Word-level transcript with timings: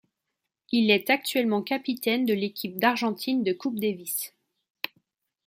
Il 0.71 0.89
est 0.89 1.11
actuellement 1.11 1.61
capitaine 1.61 2.25
de 2.25 2.33
l'équipe 2.33 2.75
d'Argentine 2.79 3.43
de 3.43 3.53
Coupe 3.53 3.79
Davis. 3.79 4.33